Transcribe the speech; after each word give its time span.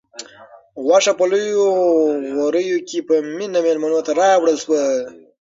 غوښه 0.85 1.13
په 1.19 1.23
لویو 1.31 1.67
غوریو 2.35 2.77
کې 2.87 2.99
په 3.07 3.15
مینه 3.37 3.59
مېلمنو 3.65 3.99
ته 4.05 4.11
راوړل 4.21 4.55
شوه. 4.63 4.81